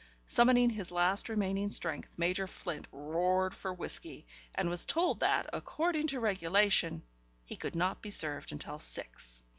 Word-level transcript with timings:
Summoning 0.25 0.71
his 0.71 0.89
last 0.89 1.29
remaining 1.29 1.69
strength 1.69 2.17
Major 2.17 2.47
Flint 2.47 2.87
roared 2.91 3.53
for 3.53 3.71
whisky, 3.71 4.25
and 4.55 4.67
was 4.67 4.83
told 4.83 5.19
that, 5.19 5.47
according 5.53 6.07
to 6.07 6.19
regulation, 6.19 7.03
he 7.45 7.55
could 7.55 7.75
not 7.75 8.01
be 8.01 8.09
served 8.09 8.51
until 8.51 8.79
six. 8.79 9.43